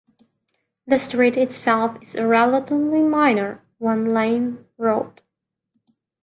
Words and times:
The 0.87 0.97
street 0.97 1.37
itself 1.37 2.01
is 2.01 2.15
a 2.15 2.25
relatively 2.27 3.03
minor, 3.03 3.63
one-lane 3.77 4.65
road. 4.79 5.21